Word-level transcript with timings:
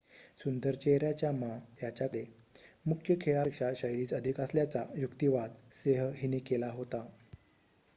सुंदर 0.39 0.75
चेहऱ्याच्या 0.75 1.31
मा 1.31 1.49
याच्याकडे 1.81 2.23
मुख्य 2.85 3.15
खेळापेक्षा 3.21 3.71
शैलीच 3.77 4.13
अधिक 4.13 4.41
असल्याचा 4.41 4.83
युक्तिवाद 4.95 5.51
सेह 5.75 6.09
हिने 6.15 6.39
केला 6.41 6.71
होता 6.71 7.05